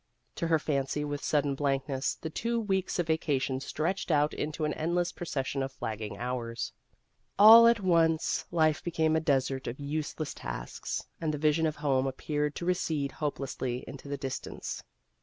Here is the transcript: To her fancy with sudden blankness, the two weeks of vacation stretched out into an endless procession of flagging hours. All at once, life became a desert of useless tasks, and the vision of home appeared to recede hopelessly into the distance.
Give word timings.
To 0.37 0.47
her 0.47 0.57
fancy 0.57 1.05
with 1.05 1.23
sudden 1.23 1.53
blankness, 1.53 2.15
the 2.15 2.31
two 2.31 2.59
weeks 2.59 2.97
of 2.97 3.05
vacation 3.05 3.59
stretched 3.59 4.09
out 4.09 4.33
into 4.33 4.65
an 4.65 4.73
endless 4.73 5.11
procession 5.11 5.61
of 5.61 5.71
flagging 5.71 6.17
hours. 6.17 6.73
All 7.37 7.67
at 7.67 7.81
once, 7.81 8.47
life 8.49 8.83
became 8.83 9.15
a 9.15 9.19
desert 9.19 9.67
of 9.67 9.79
useless 9.79 10.33
tasks, 10.33 11.05
and 11.21 11.31
the 11.31 11.37
vision 11.37 11.67
of 11.67 11.75
home 11.75 12.07
appeared 12.07 12.55
to 12.55 12.65
recede 12.65 13.11
hopelessly 13.11 13.85
into 13.87 14.07
the 14.07 14.17
distance. 14.17 14.81